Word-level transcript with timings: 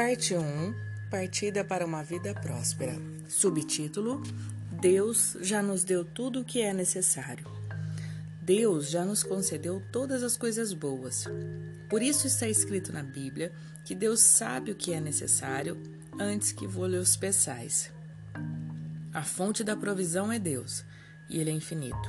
Parte 0.00 0.32
1 0.32 0.74
Partida 1.10 1.64
para 1.64 1.84
uma 1.84 2.04
Vida 2.04 2.32
Próspera. 2.32 2.94
Subtítulo: 3.28 4.22
Deus 4.80 5.36
já 5.40 5.60
nos 5.60 5.82
deu 5.82 6.04
tudo 6.04 6.38
o 6.38 6.44
que 6.44 6.62
é 6.62 6.72
necessário. 6.72 7.44
Deus 8.40 8.88
já 8.90 9.04
nos 9.04 9.24
concedeu 9.24 9.82
todas 9.90 10.22
as 10.22 10.36
coisas 10.36 10.72
boas. 10.72 11.24
Por 11.90 12.00
isso 12.00 12.28
está 12.28 12.46
escrito 12.46 12.92
na 12.92 13.02
Bíblia 13.02 13.50
que 13.84 13.92
Deus 13.92 14.20
sabe 14.20 14.70
o 14.70 14.76
que 14.76 14.92
é 14.92 15.00
necessário 15.00 15.76
antes 16.16 16.52
que 16.52 16.64
vos 16.64 17.16
peçais. 17.16 17.90
A 19.12 19.24
fonte 19.24 19.64
da 19.64 19.74
provisão 19.74 20.30
é 20.30 20.38
Deus, 20.38 20.84
e 21.28 21.40
Ele 21.40 21.50
é 21.50 21.54
infinito. 21.54 22.08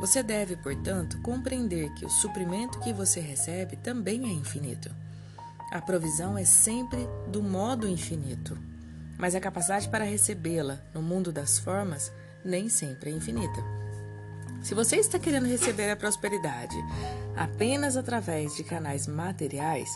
Você 0.00 0.22
deve, 0.22 0.56
portanto, 0.56 1.20
compreender 1.20 1.92
que 1.92 2.06
o 2.06 2.10
suprimento 2.10 2.80
que 2.80 2.94
você 2.94 3.20
recebe 3.20 3.76
também 3.76 4.24
é 4.24 4.32
infinito. 4.32 4.90
A 5.70 5.80
provisão 5.80 6.36
é 6.36 6.44
sempre 6.44 7.08
do 7.28 7.42
modo 7.42 7.86
infinito, 7.86 8.58
mas 9.16 9.36
a 9.36 9.40
capacidade 9.40 9.88
para 9.88 10.04
recebê-la 10.04 10.80
no 10.92 11.00
mundo 11.00 11.30
das 11.30 11.60
formas 11.60 12.12
nem 12.44 12.68
sempre 12.68 13.10
é 13.10 13.12
infinita. 13.12 13.62
Se 14.62 14.74
você 14.74 14.96
está 14.96 15.18
querendo 15.18 15.46
receber 15.46 15.88
a 15.88 15.96
prosperidade 15.96 16.76
apenas 17.36 17.96
através 17.96 18.56
de 18.56 18.64
canais 18.64 19.06
materiais, 19.06 19.88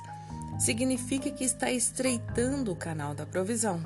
significa 0.59 1.31
que 1.31 1.45
está 1.45 1.71
estreitando 1.71 2.73
o 2.73 2.77
canal 2.77 3.13
da 3.13 3.27
provisão. 3.27 3.83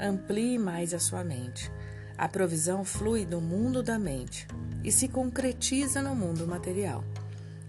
Amplie 0.00 0.58
mais 0.58 0.92
a 0.92 0.98
sua 0.98 1.22
mente. 1.22 1.70
A 2.18 2.28
provisão 2.28 2.84
flui 2.84 3.24
do 3.24 3.40
mundo 3.40 3.82
da 3.82 3.98
mente 3.98 4.48
e 4.82 4.90
se 4.90 5.06
concretiza 5.06 6.02
no 6.02 6.16
mundo 6.16 6.46
material. 6.46 7.04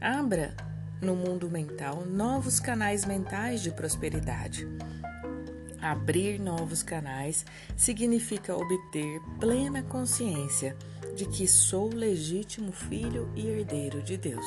Abra 0.02 0.56
no 1.02 1.16
mundo 1.16 1.50
mental 1.50 2.06
novos 2.06 2.60
canais 2.60 3.06
mentais 3.06 3.62
de 3.62 3.72
prosperidade. 3.72 4.68
Abrir 5.80 6.40
novos 6.40 6.82
canais 6.82 7.46
significa 7.76 8.56
obter 8.56 9.22
plena 9.40 9.84
consciência 9.84 10.76
de 11.16 11.26
que 11.26 11.48
sou 11.48 11.90
legítimo 11.94 12.72
filho 12.72 13.32
e 13.36 13.48
herdeiro 13.48 14.02
de 14.02 14.18
Deus. 14.18 14.46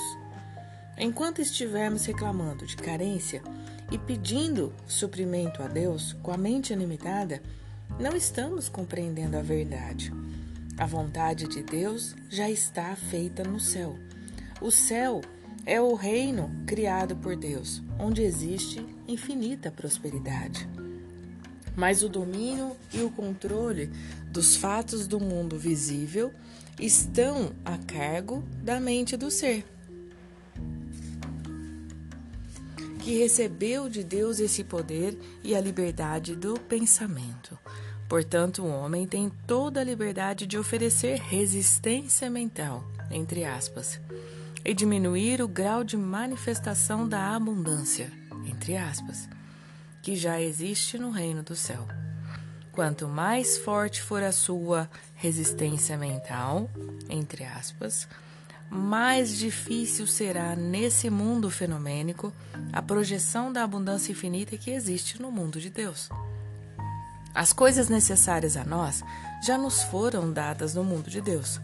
Enquanto 0.99 1.41
estivermos 1.41 2.05
reclamando 2.05 2.67
de 2.67 2.77
carência 2.77 3.43
e 3.91 3.97
pedindo 3.97 4.73
suprimento 4.87 5.63
a 5.63 5.67
Deus 5.67 6.13
com 6.23 6.33
a 6.33 6.37
mente 6.37 6.75
limitada, 6.75 7.41
não 7.99 8.17
estamos 8.17 8.69
compreendendo 8.69 9.37
a 9.37 9.43
verdade. 9.43 10.13
A 10.77 10.87
vontade 10.87 11.47
de 11.49 11.63
Deus 11.63 12.15
já 12.29 12.51
está 12.51 12.95
feita 12.97 13.43
no 13.45 13.61
céu. 13.61 13.99
O 14.61 14.71
céu 14.71 15.21
o 15.81 15.95
reino 15.95 16.51
criado 16.67 17.17
por 17.17 17.37
Deus, 17.37 17.83
onde 17.99 18.23
existe 18.23 18.85
infinita 19.07 19.71
prosperidade. 19.71 20.69
Mas 21.77 22.03
o 22.03 22.09
domínio 22.09 22.77
e 22.93 23.01
o 23.03 23.11
controle 23.11 23.91
dos 24.31 24.57
fatos 24.57 25.07
do 25.07 25.21
mundo 25.21 25.59
visível 25.59 26.33
estão 26.79 27.53
a 27.65 27.79
cargo 27.79 28.43
da 28.63 28.81
mente 28.81 29.17
do 29.17 29.31
ser, 29.31 29.65
que 33.01 33.19
recebeu 33.19 33.89
de 33.89 34.05
Deus 34.05 34.41
esse 34.41 34.63
poder 34.63 35.19
e 35.43 35.55
a 35.55 35.61
liberdade 35.61 36.35
do 36.37 36.55
pensamento. 36.61 37.59
Portanto, 38.09 38.63
o 38.63 38.69
homem 38.69 39.07
tem 39.07 39.31
toda 39.47 39.81
a 39.81 39.85
liberdade 39.85 40.47
de 40.47 40.59
oferecer 40.59 41.19
resistência 41.21 42.29
mental, 42.29 42.85
entre 43.11 43.45
aspas, 43.45 44.01
e 44.65 44.75
diminuir 44.75 45.43
o 45.43 45.49
grau 45.49 45.83
de 45.83 45.97
manifestação 45.97 47.09
da 47.09 47.35
abundância, 47.35 48.13
entre 48.45 48.77
aspas, 48.77 49.29
que 50.03 50.17
já 50.17 50.41
existe 50.41 50.99
no 50.99 51.11
reino 51.11 51.43
do 51.43 51.57
céu. 51.57 51.87
Quanto 52.73 53.09
mais 53.09 53.59
forte 53.59 54.01
for 54.01 54.23
a 54.23 54.33
sua 54.33 54.89
resistência 55.15 55.97
mental, 55.97 56.71
entre 57.09 57.45
aspas, 57.45 58.07
mais 58.71 59.37
difícil 59.37 60.07
será 60.07 60.55
nesse 60.55 61.11
mundo 61.11 61.51
fenomênico 61.51 62.33
a 62.73 62.81
projeção 62.81 63.53
da 63.53 63.65
abundância 63.65 64.13
infinita 64.13 64.57
que 64.57 64.71
existe 64.71 65.21
no 65.21 65.33
mundo 65.33 65.61
de 65.61 65.69
Deus. 65.69 66.09
As 67.35 67.53
coisas 67.53 67.89
necessárias 67.89 68.57
a 68.57 68.65
nós 68.65 69.03
já 69.45 69.59
nos 69.59 69.83
foram 69.83 70.33
dadas 70.33 70.75
no 70.75 70.85
mundo 70.85 71.11
de 71.11 71.21
Deus. 71.21 71.61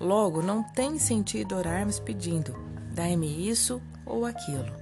Logo, 0.00 0.40
não 0.40 0.62
tem 0.62 0.98
sentido 0.98 1.56
orarmos 1.56 1.98
pedindo: 1.98 2.56
dai-me 2.92 3.48
isso 3.48 3.80
ou 4.06 4.24
aquilo. 4.24 4.72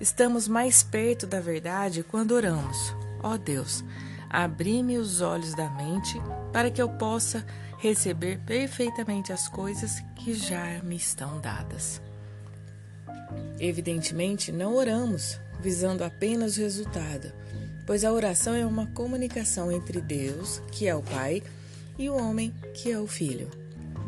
Estamos 0.00 0.48
mais 0.48 0.82
perto 0.82 1.26
da 1.26 1.40
verdade 1.40 2.02
quando 2.02 2.32
oramos: 2.32 2.94
ó 3.22 3.34
oh 3.34 3.38
Deus, 3.38 3.84
abri-me 4.28 4.98
os 4.98 5.20
olhos 5.20 5.54
da 5.54 5.68
mente 5.70 6.20
para 6.52 6.70
que 6.70 6.80
eu 6.80 6.88
possa 6.88 7.44
receber 7.78 8.38
perfeitamente 8.40 9.32
as 9.32 9.48
coisas 9.48 10.00
que 10.16 10.34
já 10.34 10.82
me 10.82 10.96
estão 10.96 11.40
dadas. 11.40 12.00
Evidentemente, 13.58 14.50
não 14.50 14.74
oramos 14.74 15.38
visando 15.60 16.02
apenas 16.02 16.56
o 16.56 16.60
resultado, 16.60 17.32
pois 17.86 18.04
a 18.04 18.12
oração 18.12 18.54
é 18.54 18.64
uma 18.64 18.86
comunicação 18.86 19.70
entre 19.70 20.00
Deus, 20.00 20.60
que 20.72 20.88
é 20.88 20.94
o 20.94 21.02
Pai, 21.02 21.42
e 21.98 22.08
o 22.08 22.16
homem, 22.16 22.52
que 22.74 22.90
é 22.90 22.98
o 22.98 23.06
Filho. 23.06 23.59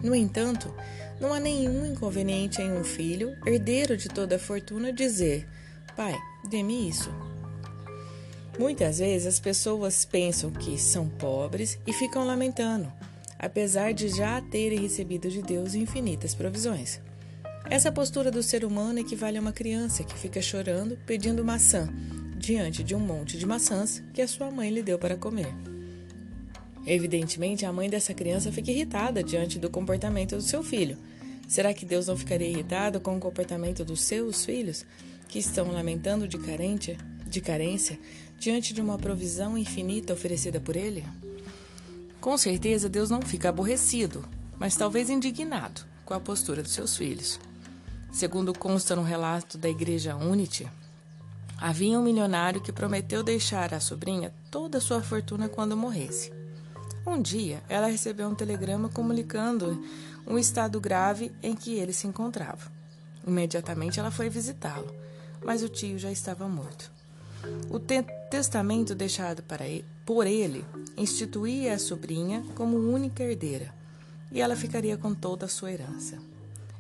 No 0.03 0.15
entanto, 0.15 0.75
não 1.21 1.33
há 1.33 1.39
nenhum 1.39 1.87
inconveniente 1.87 2.61
em 2.61 2.73
um 2.73 2.83
filho, 2.83 3.37
herdeiro 3.47 3.97
de 3.97 4.09
toda 4.09 4.37
a 4.37 4.39
fortuna, 4.39 4.93
dizer: 4.93 5.47
Pai, 5.97 6.19
dê-me 6.49 6.89
isso. 6.89 7.11
Muitas 8.59 8.99
vezes 8.99 9.27
as 9.27 9.41
pessoas 9.41 10.05
pensam 10.05 10.51
que 10.51 10.77
são 10.77 11.09
pobres 11.09 11.79
e 11.87 11.93
ficam 11.93 12.27
lamentando, 12.27 12.93
apesar 13.39 13.95
de 13.95 14.09
já 14.09 14.41
terem 14.41 14.81
recebido 14.81 15.31
de 15.31 15.41
Deus 15.41 15.75
infinitas 15.75 16.35
provisões. 16.35 17.01
Essa 17.71 17.93
postura 17.93 18.31
do 18.31 18.43
ser 18.43 18.65
humano 18.65 18.99
equivale 18.99 19.39
a 19.39 19.41
uma 19.41 19.53
criança 19.53 20.03
que 20.03 20.19
fica 20.19 20.43
chorando 20.43 20.99
pedindo 21.07 21.45
maçã 21.45 21.89
diante 22.37 22.83
de 22.83 22.95
um 22.95 22.99
monte 22.99 23.39
de 23.39 23.47
maçãs 23.47 24.03
que 24.13 24.21
a 24.21 24.27
sua 24.27 24.51
mãe 24.51 24.69
lhe 24.69 24.83
deu 24.83 24.99
para 24.99 25.17
comer. 25.17 25.72
Evidentemente, 26.87 27.65
a 27.65 27.73
mãe 27.73 27.89
dessa 27.89 28.13
criança 28.13 28.51
fica 28.51 28.71
irritada 28.71 29.23
diante 29.23 29.59
do 29.59 29.71
comportamento 29.71 30.37
do 30.37 30.43
seu 30.43 30.63
filho. 30.63 30.99
Será 31.47 31.73
que 31.73 31.87
Deus 31.87 32.07
não 32.07 32.17
ficaria 32.17 32.49
irritado 32.49 33.01
com 33.01 33.17
o 33.17 33.21
comportamento 33.21 33.85
dos 33.85 34.01
seus 34.01 34.45
filhos, 34.45 34.85
que 35.29 35.39
estão 35.39 35.71
lamentando 35.71 36.27
de 36.27 36.39
de 37.27 37.41
carência 37.41 37.99
diante 38.39 38.75
de 38.75 38.81
uma 38.81 38.99
provisão 38.99 39.57
infinita 39.57 40.13
oferecida 40.13 40.61
por 40.61 40.77
ele? 40.77 41.05
Com 42.21 42.37
certeza 42.37 42.89
Deus 42.89 43.11
não 43.11 43.23
fica 43.23 43.49
aborrecido, 43.49 44.25
mas 44.59 44.77
talvez 44.77 45.09
indignado 45.09 45.83
com 46.05 46.15
a 46.15 46.21
postura 46.21 46.63
dos 46.63 46.73
seus 46.73 46.97
filhos. 46.97 47.39
Segundo 48.13 48.53
consta 48.53 48.95
no 48.95 49.03
relato 49.03 49.57
da 49.57 49.69
igreja 49.69 50.15
Unity, 50.15 50.69
havia 51.59 51.99
um 51.99 52.03
milionário 52.03 52.61
que 52.61 52.73
prometeu 52.73 53.23
deixar 53.23 53.73
à 53.73 53.81
sobrinha 53.81 54.33
toda 54.51 54.79
a 54.79 54.81
sua 54.81 55.03
fortuna 55.03 55.49
quando 55.49 55.77
morresse. 55.77 56.42
Um 57.05 57.21
dia, 57.21 57.63
ela 57.69 57.89
recebeu 57.89 58.29
um 58.29 58.35
telegrama 58.35 58.89
comunicando 58.89 59.85
um 60.27 60.39
estado 60.39 60.81
grave 60.81 61.33
em 61.43 61.55
que 61.55 61.75
ele 61.75 61.93
se 61.93 62.07
encontrava. 62.07 62.71
Imediatamente 63.27 63.99
ela 63.99 64.11
foi 64.11 64.29
visitá-lo, 64.29 64.95
mas 65.45 65.63
o 65.63 65.69
tio 65.69 65.99
já 65.99 66.13
estava 66.13 66.49
morto. 66.49 66.91
O 67.69 67.81
te 67.81 68.03
testamento 68.31 68.95
deixado 68.95 69.43
ele, 69.61 69.85
por 70.07 70.27
ele 70.27 70.65
instituía 70.97 71.75
a 71.75 71.79
sobrinha 71.79 72.45
como 72.55 72.77
única 72.77 73.25
herdeira, 73.25 73.75
e 74.31 74.41
ela 74.41 74.55
ficaria 74.55 74.97
com 74.97 75.13
toda 75.13 75.47
a 75.47 75.49
sua 75.49 75.73
herança. 75.73 76.19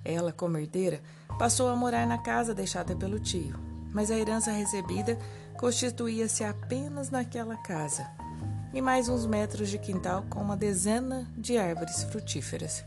Ela, 0.05 0.33
como 0.33 0.57
herdeira, 0.57 1.01
passou 1.37 1.69
a 1.69 1.77
morar 1.77 2.07
na 2.07 2.19
casa 2.19 2.55
deixada 2.55 2.95
pelo 2.95 3.19
tio, 3.19 3.59
mas 3.93 4.11
a 4.11 4.17
herança 4.17 4.53
recebida 4.53 5.19
constituía-se 5.59 6.45
apenas 6.45 7.11
naquela 7.11 7.57
casa 7.57 8.22
e 8.73 8.81
mais 8.81 9.09
uns 9.09 9.27
metros 9.27 9.69
de 9.69 9.79
quintal 9.79 10.25
com 10.31 10.41
uma 10.41 10.57
dezena 10.57 11.27
de 11.37 11.59
árvores 11.59 12.03
frutíferas. 12.05 12.85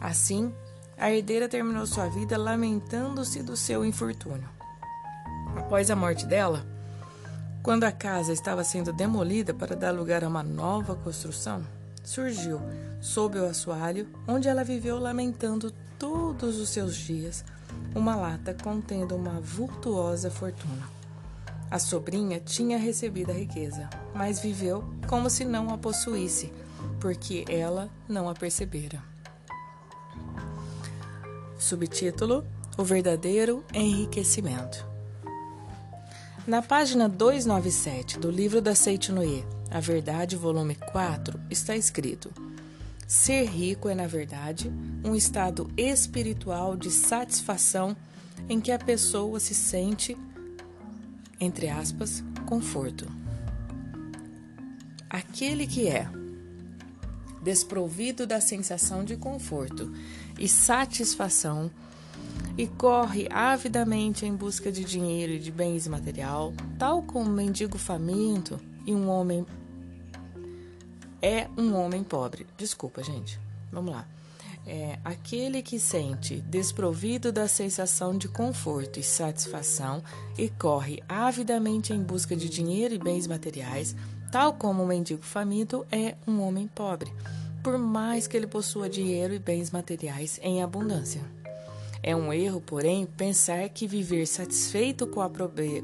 Assim, 0.00 0.52
a 0.96 1.10
herdeira 1.10 1.48
terminou 1.48 1.86
sua 1.86 2.08
vida 2.08 2.36
lamentando-se 2.38 3.42
do 3.42 3.56
seu 3.56 3.84
infortúnio. 3.84 4.48
Após 5.56 5.90
a 5.90 5.96
morte 5.96 6.24
dela, 6.24 6.64
quando 7.62 7.84
a 7.84 7.92
casa 7.92 8.32
estava 8.32 8.64
sendo 8.64 8.92
demolida 8.92 9.52
para 9.52 9.76
dar 9.76 9.92
lugar 9.92 10.24
a 10.24 10.28
uma 10.28 10.42
nova 10.42 10.96
construção, 10.96 11.62
surgiu, 12.02 12.60
sob 13.00 13.38
o 13.38 13.44
assoalho, 13.44 14.08
onde 14.26 14.48
ela 14.48 14.64
viveu 14.64 14.98
lamentando 14.98 15.72
todos 15.98 16.58
os 16.58 16.70
seus 16.70 16.96
dias, 16.96 17.44
uma 17.94 18.16
lata 18.16 18.56
contendo 18.62 19.14
uma 19.14 19.40
vultuosa 19.40 20.30
fortuna. 20.30 21.01
A 21.72 21.78
sobrinha 21.78 22.38
tinha 22.38 22.76
recebido 22.76 23.30
a 23.30 23.34
riqueza, 23.34 23.88
mas 24.14 24.38
viveu 24.38 24.84
como 25.08 25.30
se 25.30 25.42
não 25.42 25.72
a 25.72 25.78
possuísse, 25.78 26.52
porque 27.00 27.46
ela 27.48 27.88
não 28.06 28.28
a 28.28 28.34
percebera. 28.34 29.02
Subtítulo: 31.58 32.44
O 32.76 32.84
verdadeiro 32.84 33.64
enriquecimento. 33.72 34.86
Na 36.46 36.60
página 36.60 37.08
297 37.08 38.18
do 38.18 38.30
livro 38.30 38.60
da 38.60 38.74
Seitinoye, 38.74 39.42
A 39.70 39.80
Verdade, 39.80 40.36
volume 40.36 40.74
4, 40.74 41.40
está 41.48 41.74
escrito: 41.74 42.30
Ser 43.08 43.46
rico 43.46 43.88
é, 43.88 43.94
na 43.94 44.06
verdade, 44.06 44.70
um 45.02 45.14
estado 45.14 45.70
espiritual 45.74 46.76
de 46.76 46.90
satisfação 46.90 47.96
em 48.46 48.60
que 48.60 48.70
a 48.70 48.78
pessoa 48.78 49.40
se 49.40 49.54
sente, 49.54 50.14
entre 51.42 51.68
aspas, 51.68 52.22
conforto. 52.46 53.10
Aquele 55.10 55.66
que 55.66 55.88
é 55.88 56.08
desprovido 57.42 58.28
da 58.28 58.40
sensação 58.40 59.04
de 59.04 59.16
conforto 59.16 59.92
e 60.38 60.48
satisfação 60.48 61.68
e 62.56 62.68
corre 62.68 63.26
avidamente 63.28 64.24
em 64.24 64.32
busca 64.32 64.70
de 64.70 64.84
dinheiro 64.84 65.32
e 65.32 65.40
de 65.40 65.50
bens 65.50 65.88
material, 65.88 66.52
tal 66.78 67.02
como 67.02 67.28
um 67.28 67.34
mendigo 67.34 67.76
faminto 67.76 68.60
e 68.86 68.94
um 68.94 69.08
homem 69.08 69.44
é 71.20 71.48
um 71.58 71.74
homem 71.74 72.04
pobre. 72.04 72.46
Desculpa, 72.56 73.02
gente. 73.02 73.38
Vamos 73.72 73.92
lá. 73.92 74.06
É 74.66 74.98
aquele 75.04 75.60
que 75.60 75.78
sente 75.78 76.36
desprovido 76.40 77.32
da 77.32 77.48
sensação 77.48 78.16
de 78.16 78.28
conforto 78.28 79.00
e 79.00 79.02
satisfação 79.02 80.02
e 80.38 80.48
corre 80.48 81.02
avidamente 81.08 81.92
em 81.92 82.00
busca 82.00 82.36
de 82.36 82.48
dinheiro 82.48 82.94
e 82.94 82.98
bens 82.98 83.26
materiais, 83.26 83.96
tal 84.30 84.54
como 84.54 84.84
um 84.84 84.86
mendigo 84.86 85.22
faminto 85.22 85.84
é 85.90 86.14
um 86.26 86.40
homem 86.40 86.68
pobre, 86.68 87.12
por 87.62 87.76
mais 87.76 88.28
que 88.28 88.36
ele 88.36 88.46
possua 88.46 88.88
dinheiro 88.88 89.34
e 89.34 89.38
bens 89.38 89.72
materiais 89.72 90.38
em 90.42 90.62
abundância. 90.62 91.22
É 92.00 92.14
um 92.14 92.32
erro, 92.32 92.60
porém, 92.60 93.06
pensar 93.06 93.68
que 93.68 93.86
viver 93.86 94.26
satisfeito 94.26 95.06
com 95.06 95.20
a, 95.20 95.30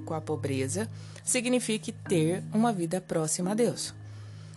com 0.04 0.14
a 0.14 0.20
pobreza 0.20 0.88
signifique 1.25 1.92
ter 1.92 2.42
uma 2.52 2.72
vida 2.72 3.00
próxima 3.00 3.52
a 3.52 3.54
Deus. 3.54 3.94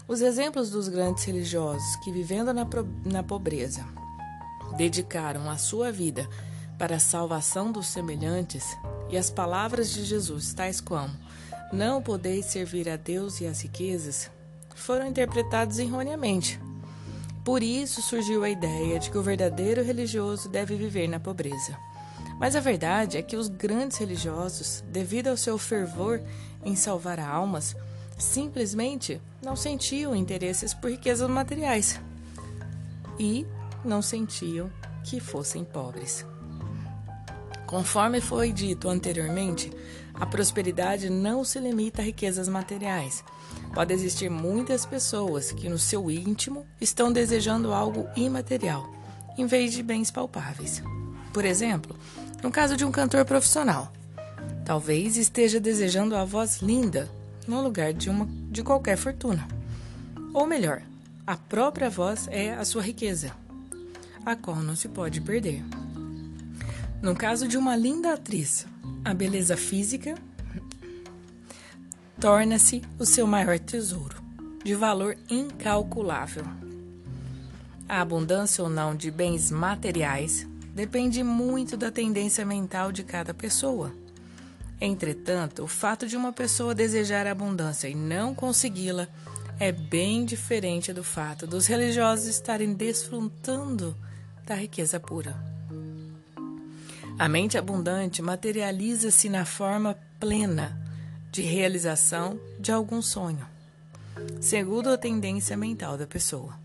Os 0.08 0.22
exemplos 0.22 0.72
dos 0.72 0.88
grandes 0.88 1.24
religiosos 1.24 1.96
que, 1.98 2.12
vivendo 2.12 2.52
na, 2.52 2.68
na 3.06 3.22
pobreza, 3.22 3.86
dedicaram 4.78 5.50
a 5.50 5.58
sua 5.58 5.92
vida 5.92 6.28
para 6.78 6.96
a 6.96 7.00
salvação 7.00 7.72
dos 7.72 7.88
semelhantes 7.88 8.78
e 9.10 9.18
as 9.18 9.30
palavras 9.30 9.92
de 9.92 10.04
Jesus, 10.04 10.54
tais 10.54 10.82
como: 10.82 11.14
Não 11.72 12.02
podeis 12.02 12.46
servir 12.46 12.90
a 12.90 12.96
Deus 12.96 13.42
e 13.42 13.48
as 13.48 13.62
riquezas, 13.62 14.30
foram 14.76 15.08
interpretados 15.08 15.80
erroneamente 15.80 16.60
por 17.44 17.64
isso 17.64 18.04
surgiu 18.04 18.44
a 18.44 18.50
ideia 18.50 19.00
de 19.00 19.10
que 19.10 19.18
o 19.18 19.24
verdadeiro 19.24 19.84
religioso 19.84 20.48
deve 20.48 20.76
viver 20.76 21.08
na 21.08 21.20
pobreza. 21.20 21.76
Mas 22.40 22.56
a 22.56 22.60
verdade 22.60 23.18
é 23.18 23.22
que 23.22 23.36
os 23.36 23.48
grandes 23.48 23.98
religiosos, 23.98 24.84
devido 24.88 25.28
ao 25.28 25.38
seu 25.38 25.58
fervor 25.58 26.22
em 26.64 26.76
salvar 26.76 27.20
almas, 27.20 27.76
simplesmente 28.18 29.20
não 29.44 29.56
sentiam 29.56 30.16
interesses 30.16 30.74
por 30.74 30.92
riquezas 30.92 31.28
materiais 31.28 32.00
e 33.20 33.46
não 33.84 34.02
sentiam 34.02 34.72
que 35.04 35.20
fossem 35.20 35.64
pobres. 35.64 36.26
Conforme 37.66 38.20
foi 38.20 38.52
dito 38.52 38.90
anteriormente, 38.90 39.72
a 40.14 40.26
prosperidade 40.26 41.10
não 41.10 41.44
se 41.44 41.60
limita 41.60 42.02
a 42.02 42.06
riquezas 42.06 42.48
materiais 42.48 43.24
Pode 43.74 43.94
existir 43.94 44.30
muitas 44.30 44.86
pessoas 44.86 45.52
que 45.52 45.70
no 45.70 45.80
seu 45.80 46.12
íntimo 46.12 46.66
estão 46.80 47.12
desejando 47.12 47.74
algo 47.74 48.08
imaterial, 48.18 48.90
em 49.38 49.46
vez 49.46 49.72
de 49.72 49.82
bens 49.82 50.12
palpáveis. 50.12 50.84
Por 51.34 51.46
exemplo, 51.46 51.96
no 52.44 52.52
caso 52.52 52.76
de 52.76 52.84
um 52.84 52.92
cantor 52.92 53.24
profissional, 53.24 53.92
talvez 54.66 55.16
esteja 55.16 55.60
desejando 55.60 56.18
a 56.18 56.26
voz 56.26 56.62
linda 56.62 57.10
no 57.48 57.62
lugar 57.62 57.94
de 57.94 58.10
uma 58.10 58.28
de 58.52 58.62
qualquer 58.62 58.98
fortuna. 58.98 59.48
Ou 60.34 60.46
melhor, 60.46 60.82
a 61.26 61.38
própria 61.38 61.90
voz 61.90 62.28
é 62.30 62.54
a 62.54 62.66
sua 62.66 62.82
riqueza, 62.82 63.32
a 64.26 64.36
qual 64.36 64.58
não 64.58 64.76
se 64.76 64.88
pode 64.88 65.22
perder. 65.22 65.64
No 67.02 67.16
caso 67.16 67.48
de 67.48 67.58
uma 67.58 67.76
linda 67.76 68.14
atriz, 68.14 68.68
a 69.04 69.14
beleza 69.14 69.58
física 69.58 70.16
torna-se 72.20 72.84
o 73.00 73.06
seu 73.06 73.26
maior 73.26 73.58
tesouro, 73.58 74.22
de 74.64 74.76
valor 74.76 75.18
incalculável. 75.28 76.46
A 77.90 78.02
abundância 78.02 78.64
ou 78.64 78.70
não 78.70 78.96
de 78.96 79.10
bens 79.10 79.50
materiais 79.50 80.48
depende 80.76 81.24
muito 81.24 81.76
da 81.76 81.90
tendência 81.90 82.46
mental 82.46 82.92
de 82.92 83.04
cada 83.04 83.34
pessoa. 83.34 83.92
Entretanto, 84.80 85.64
o 85.64 85.68
fato 85.68 86.08
de 86.08 86.16
uma 86.16 86.32
pessoa 86.32 86.76
desejar 86.76 87.26
abundância 87.26 87.88
e 87.88 87.96
não 87.96 88.34
consegui-la 88.34 89.08
é 89.60 89.72
bem 89.72 90.24
diferente 90.24 90.94
do 90.94 91.04
fato 91.04 91.46
dos 91.46 91.68
religiosos 91.68 92.28
estarem 92.28 92.74
desfrutando 92.74 93.96
da 94.46 94.56
riqueza 94.56 95.00
pura. 95.00 95.36
A 97.18 97.30
mente 97.30 97.58
abundante 97.58 98.22
materializa-se 98.22 99.30
na 99.30 99.46
forma 99.46 99.98
plena 100.20 100.80
de 101.32 101.42
realização 101.42 102.40
de 102.60 102.72
algum 102.72 103.02
sonho, 103.02 103.48
segundo 104.40 104.90
a 104.90 104.98
tendência 104.98 105.56
mental 105.56 105.98
da 105.98 106.08
pessoa. 106.08 106.60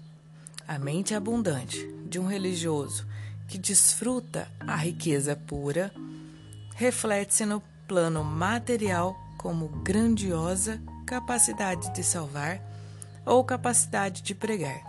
A 0.67 0.79
mente 0.79 1.15
abundante 1.15 1.87
de 2.09 2.19
um 2.19 2.27
religioso 2.27 3.07
que 3.47 3.59
desfruta 3.59 4.49
a 4.61 4.77
riqueza 4.77 5.37
pura 5.37 5.93
reflete-se 6.75 7.45
no 7.45 7.63
plano 7.87 8.25
material 8.25 9.17
como 9.39 9.69
grandiosa 9.69 10.81
capacidade 11.07 11.95
de 11.95 12.03
salvar 12.03 12.61
ou 13.25 13.45
capacidade 13.45 14.23
de 14.23 14.35
pregar, 14.35 14.83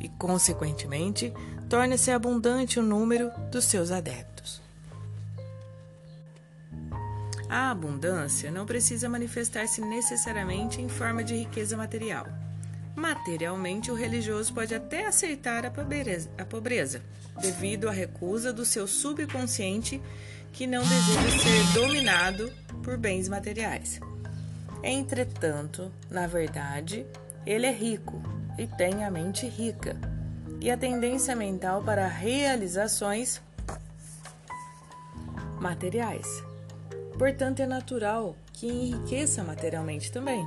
e, 0.00 0.08
consequentemente, 0.08 1.32
torna-se 1.68 2.10
abundante 2.10 2.78
o 2.78 2.82
número 2.82 3.30
dos 3.50 3.64
seus 3.64 3.90
adeptos. 3.90 4.60
A 7.48 7.70
abundância 7.70 8.50
não 8.50 8.66
precisa 8.66 9.08
manifestar-se 9.08 9.80
necessariamente 9.80 10.82
em 10.82 10.88
forma 10.88 11.24
de 11.24 11.34
riqueza 11.34 11.76
material. 11.76 12.26
Materialmente, 12.94 13.90
o 13.90 13.94
religioso 13.94 14.52
pode 14.52 14.74
até 14.74 15.06
aceitar 15.06 15.64
a 15.64 15.70
pobreza, 15.70 16.28
a 16.36 16.44
pobreza, 16.44 17.00
devido 17.40 17.88
à 17.88 17.92
recusa 17.92 18.52
do 18.52 18.66
seu 18.66 18.86
subconsciente 18.86 20.02
que 20.52 20.66
não 20.66 20.82
deseja 20.82 21.38
ser 21.38 21.80
dominado 21.80 22.52
por 22.82 22.98
bens 22.98 23.28
materiais. 23.28 24.00
Entretanto, 24.82 25.90
na 26.10 26.26
verdade, 26.26 27.06
ele 27.46 27.66
é 27.66 27.72
rico 27.72 28.20
e 28.58 28.66
tem 28.66 29.04
a 29.04 29.10
mente 29.10 29.46
rica 29.46 29.96
e 30.60 30.70
a 30.70 30.76
tendência 30.76 31.34
mental 31.36 31.82
para 31.82 32.06
realizações 32.08 33.40
materiais. 35.60 36.26
Portanto, 37.16 37.60
é 37.60 37.66
natural 37.66 38.36
que 38.52 38.66
enriqueça 38.66 39.42
materialmente 39.42 40.10
também. 40.10 40.46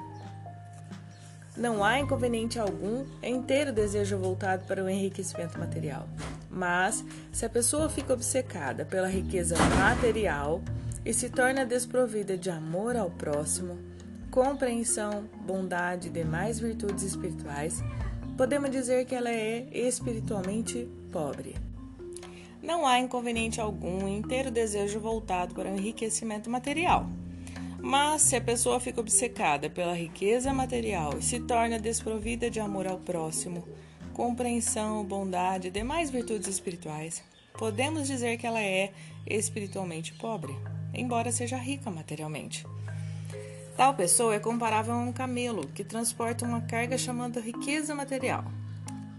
Não 1.56 1.84
há 1.84 2.00
inconveniente 2.00 2.60
algum 2.60 3.06
em 3.22 3.42
ter 3.42 3.68
o 3.68 3.74
desejo 3.74 4.18
voltado 4.18 4.66
para 4.66 4.84
o 4.84 4.90
enriquecimento 4.90 5.60
material. 5.60 6.08
Mas, 6.50 7.04
se 7.32 7.46
a 7.46 7.50
pessoa 7.50 7.90
fica 7.90 8.14
obcecada 8.14 8.86
pela 8.86 9.08
riqueza 9.08 9.56
material 9.78 10.62
e 11.06 11.14
se 11.14 11.30
torna 11.30 11.66
desprovida 11.66 12.38
de 12.38 12.50
amor 12.50 12.96
ao 12.96 13.10
próximo, 13.10 13.78
compreensão, 14.32 15.26
bondade 15.46 16.08
e 16.08 16.12
demais 16.12 16.58
virtudes 16.58 17.04
espirituais, 17.04 17.84
podemos 18.38 18.72
dizer 18.72 19.06
que 19.06 19.14
ela 19.14 19.30
é 19.30 19.68
espiritualmente 19.74 20.88
pobre. 21.12 21.56
Não 22.64 22.88
há 22.88 22.98
inconveniente 22.98 23.60
algum 23.60 24.08
em 24.08 24.22
ter 24.22 24.48
o 24.48 24.52
desejo 24.52 25.02
voltado 25.02 25.54
para 25.54 25.70
o 25.70 25.78
enriquecimento 25.78 26.50
material. 26.50 27.10
Mas 27.82 28.22
se 28.22 28.36
a 28.36 28.42
pessoa 28.42 28.80
fica 28.80 29.02
obcecada 29.02 29.70
pela 29.70 29.96
riqueza 29.96 30.54
material 30.54 31.18
e 31.18 31.24
se 31.24 31.40
torna 31.42 31.80
desprovida 31.80 32.50
de 32.50 32.60
amor 32.60 32.88
ao 32.88 33.00
próximo, 33.00 33.68
compreensão, 34.14 35.04
bondade 35.04 35.68
e 35.68 35.72
demais 35.72 36.10
virtudes 36.10 36.48
espirituais, 36.48 37.22
podemos 37.58 38.08
dizer 38.08 38.38
que 38.38 38.48
ela 38.48 38.62
é 38.62 38.94
espiritualmente 39.28 40.14
pobre, 40.14 40.56
embora 40.94 41.32
seja 41.32 41.58
rica 41.58 41.90
materialmente. 41.90 42.66
Tal 43.78 43.94
pessoa 43.94 44.36
é 44.36 44.40
comparável 44.40 44.94
a 44.94 44.98
um 44.98 45.14
camelo 45.14 45.68
que 45.68 45.84
transporta 45.84 46.46
uma 46.46 46.62
carga 46.62 46.98
chamada 46.98 47.40
riqueza 47.40 47.96
material 47.96 48.46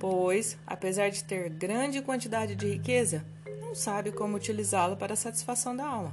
pois, 0.02 0.59
apesar 0.66 1.11
de 1.11 1.23
ter 1.23 1.49
grande 1.49 2.02
quantidade 2.02 2.56
de 2.56 2.66
riqueza, 2.66 3.25
não 3.61 3.73
sabe 3.73 4.11
como 4.11 4.37
utilizá-la 4.37 4.97
para 4.97 5.12
a 5.12 5.16
satisfação 5.16 5.76
da 5.76 5.87
alma. 5.87 6.12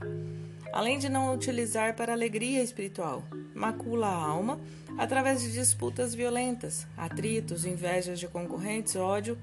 Além 0.71 0.99
de 0.99 1.09
não 1.09 1.33
utilizar 1.33 1.95
para 1.95 2.13
alegria 2.13 2.61
espiritual, 2.61 3.23
macula 3.55 4.05
a 4.05 4.13
alma 4.13 4.59
através 4.95 5.41
de 5.41 5.51
disputas 5.51 6.13
violentas, 6.13 6.85
atritos, 6.95 7.65
invejas 7.65 8.19
de 8.19 8.27
concorrentes, 8.27 8.95
ódio, 8.95 9.39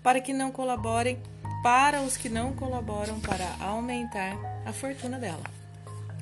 para 0.00 0.20
que 0.20 0.32
não 0.32 0.52
colaborem 0.52 1.20
para 1.60 2.00
os 2.00 2.16
que 2.16 2.28
não 2.28 2.52
colaboram 2.52 3.18
para 3.18 3.56
aumentar 3.58 4.38
a 4.64 4.72
fortuna 4.72 5.18
dela. 5.18 5.42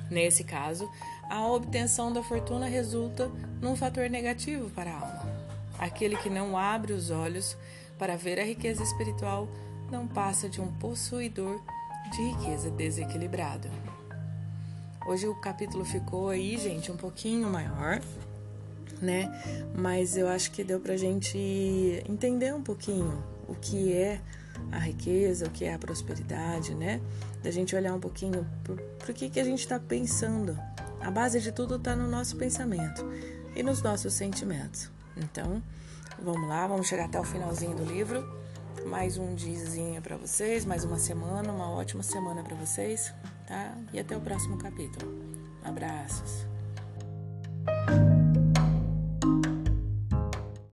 Nesse 0.09 0.43
caso, 0.43 0.89
a 1.29 1.45
obtenção 1.47 2.11
da 2.11 2.23
fortuna 2.23 2.67
resulta 2.67 3.29
num 3.61 3.75
fator 3.75 4.09
negativo 4.09 4.69
para 4.69 4.91
a 4.91 4.99
alma. 4.99 5.37
Aquele 5.77 6.15
que 6.17 6.29
não 6.29 6.57
abre 6.57 6.93
os 6.93 7.11
olhos 7.11 7.57
para 7.97 8.15
ver 8.15 8.39
a 8.39 8.43
riqueza 8.43 8.83
espiritual 8.83 9.47
não 9.91 10.07
passa 10.07 10.49
de 10.49 10.61
um 10.61 10.71
possuidor 10.73 11.61
de 12.11 12.21
riqueza 12.21 12.69
desequilibrada. 12.69 13.69
Hoje 15.07 15.27
o 15.27 15.35
capítulo 15.35 15.85
ficou 15.85 16.29
aí, 16.29 16.57
gente, 16.57 16.91
um 16.91 16.97
pouquinho 16.97 17.49
maior, 17.49 18.01
né? 19.01 19.29
Mas 19.73 20.17
eu 20.17 20.27
acho 20.27 20.51
que 20.51 20.63
deu 20.63 20.79
pra 20.79 20.97
gente 20.97 21.37
entender 22.07 22.53
um 22.53 22.61
pouquinho 22.61 23.23
o 23.47 23.55
que 23.55 23.93
é 23.93 24.19
a 24.71 24.79
riqueza, 24.79 25.45
o 25.45 25.49
que 25.49 25.65
é 25.65 25.73
a 25.73 25.79
prosperidade, 25.79 26.75
né? 26.75 26.99
Da 27.41 27.51
gente 27.51 27.75
olhar 27.75 27.93
um 27.93 27.99
pouquinho 27.99 28.45
por, 28.63 28.77
por 28.81 29.13
que, 29.13 29.29
que 29.29 29.39
a 29.39 29.43
gente 29.43 29.59
está 29.59 29.79
pensando. 29.79 30.57
A 31.07 31.09
base 31.11 31.39
de 31.39 31.53
tudo 31.53 31.77
está 31.77 31.95
no 31.95 32.05
nosso 32.05 32.35
pensamento 32.35 33.01
e 33.55 33.63
nos 33.63 33.81
nossos 33.81 34.13
sentimentos. 34.13 34.91
Então, 35.15 35.63
vamos 36.21 36.49
lá, 36.49 36.67
vamos 36.67 36.85
chegar 36.85 37.05
até 37.05 37.17
o 37.17 37.23
finalzinho 37.23 37.77
do 37.77 37.85
livro. 37.85 38.27
Mais 38.85 39.17
um 39.17 39.33
diazinho 39.33 40.01
para 40.01 40.17
vocês, 40.17 40.65
mais 40.65 40.83
uma 40.83 40.99
semana, 40.99 41.49
uma 41.49 41.71
ótima 41.71 42.03
semana 42.03 42.43
para 42.43 42.57
vocês, 42.57 43.13
tá? 43.47 43.73
E 43.93 43.99
até 43.99 44.17
o 44.17 44.19
próximo 44.19 44.57
capítulo. 44.57 45.09
Abraços. 45.63 46.45